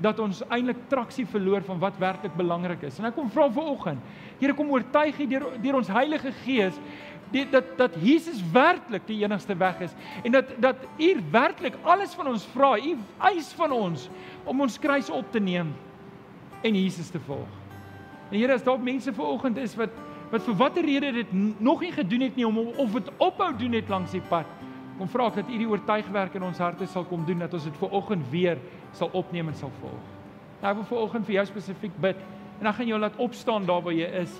[0.00, 2.98] dat ons eintlik traksie verloor van wat werklik belangrik is.
[2.98, 3.98] En ek kom vra ver oggend,
[4.38, 6.78] Here kom oortuig hier deur deur ons Heilige Gees
[7.30, 12.14] die, dat dat Jesus werklik die enigste weg is en dat dat U werklik alles
[12.14, 12.96] van ons vra, U
[13.30, 14.08] eis van ons
[14.44, 15.72] om ons kruis op te neem
[16.62, 17.48] en Jesus te volg.
[18.30, 19.94] En Here, as daar mense vanoggend is wat
[20.30, 23.72] wat vir watter rede dit nog nie gedoen het nie om of dit ophou doen
[23.74, 24.46] net langs die pad.
[24.98, 27.66] Kom vra ek dat U die oortuigwerk in ons harte sal kom doen dat ons
[27.66, 28.60] dit vanoggend weer
[28.94, 30.06] sal opneem en sal volg.
[30.60, 32.22] Nou ek wil vanoggend vir jou spesifiek bid
[32.60, 34.38] en dan gaan jy laat opstaan daar waar jy is.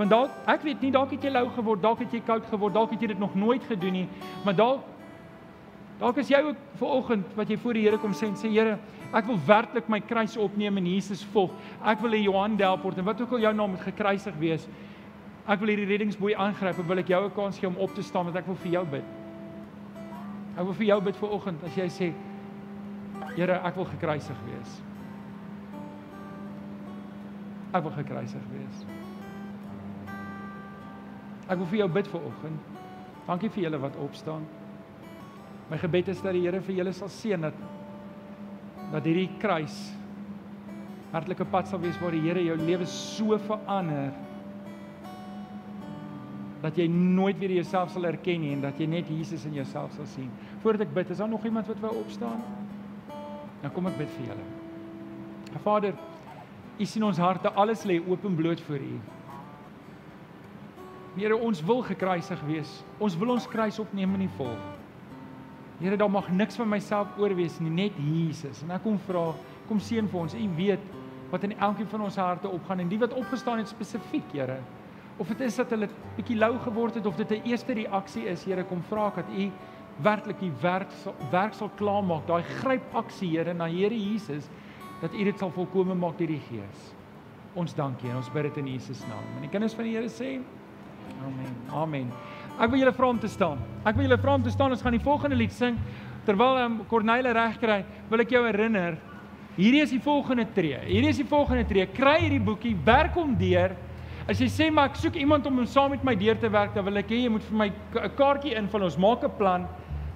[0.00, 2.72] Want dalk ek weet nie dalk het jy lou geword, dalk het jy koud geword,
[2.72, 4.06] dalk het jy dit nog nooit gedoen nie,
[4.46, 4.86] maar dalk
[6.00, 8.78] dalk is jy ook vanoggend wat jy voor die Here kom sê en sê Here,
[9.12, 11.52] ek wil werklik my kruis opneem en Jesus volg.
[11.84, 14.64] Ek wil hê Johan Delport en wat ook al jou naam moet gekruisig wees.
[15.44, 18.02] Ek wil hierdie reddingsboei aangryp en wil ek jou 'n kans gee om op te
[18.02, 19.04] staan want ek wil vir jou bid.
[20.56, 22.12] Ek wil vir jou bid vanoggend as jy sê
[23.36, 24.80] Here, ek wil gekruisig wees.
[27.74, 28.99] Ek wil gekruisig wees.
[31.50, 32.74] Ek wil vir jou bid vir oggend.
[33.26, 34.44] Dankie vir julle wat opstaan.
[35.70, 37.66] My gebed is dat die Here vir julle sal seën dat
[38.90, 39.74] dat hierdie kruis
[41.12, 44.10] hartlike pad sal wees waar die Here jou lewe so verander
[46.60, 49.94] dat jy nooit weer jouself sal herken nie en dat jy net Jesus in jouself
[49.96, 50.28] sal sien.
[50.62, 52.42] Voordat ek bid, is daar nog iemand wat wou opstaan?
[53.62, 54.48] Nou kom ek bid vir julle.
[55.64, 55.96] Vader,
[56.80, 58.98] U sien ons harte, alles lê openbloot voor U.
[61.16, 62.70] Here, ons wil gekruisig wees.
[63.02, 64.60] Ons wil ons kruis opneem en nie volg.
[65.80, 68.60] Here, daar mag niks van myself oorwees nie, net Jesus.
[68.62, 69.30] En ek kom vra,
[69.66, 70.36] kom seën vir ons.
[70.36, 70.84] U weet
[71.32, 74.60] wat in elkeen van ons harte opgaan en die wat opgestaan het spesifiek, Here.
[75.20, 78.44] Of dit is dat hulle bietjie lou geword het of dit 'n eerste reaksie is,
[78.44, 79.50] Here, kom vra ek dat U
[80.02, 82.26] werklik die werk sal werk sal klaarmaak.
[82.26, 84.48] Daai gryp aksie, Here, na Here Jesus
[85.00, 86.94] dat U dit sal volkome maak deur die Gees.
[87.54, 89.24] Ons dankie en ons bid dit in Jesus naam.
[89.36, 90.40] En die kinders van die Here sê
[91.18, 91.54] Amen.
[91.70, 92.12] Amen.
[92.60, 93.60] Ek wil julle vra om te staan.
[93.84, 94.74] Ek wil julle vra om te staan.
[94.74, 95.78] Ons gaan die volgende lied sing.
[96.26, 97.80] Terwyl um, Corneille regkry,
[98.10, 98.98] wil ek jou herinner,
[99.56, 100.78] hierdie is die volgende tree.
[100.84, 101.86] Hierdie is die volgende tree.
[101.96, 103.74] Kry hierdie boekie, werk hom deur.
[104.30, 106.84] As jy sê maar ek soek iemand om saam met my deur te werk, dan
[106.86, 108.84] wil ek hê jy moet vir my 'n kaartjie invul.
[108.84, 109.66] Ons maak 'n plan,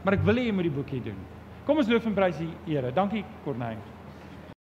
[0.05, 1.19] maar ek wil hê jy moet die boekie doen.
[1.67, 2.93] Kom ons loof en prys die Here.
[2.93, 3.94] Dankie Corneille.